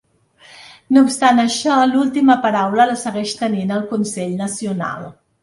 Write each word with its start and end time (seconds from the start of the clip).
No 0.95 1.03
obstant 1.07 1.41
això, 1.43 1.75
l’última 1.91 2.37
paraula 2.47 2.89
la 2.93 2.97
segueix 3.03 3.35
tenint 3.43 3.77
el 3.77 3.87
consell 3.95 4.35
nacional. 4.43 5.09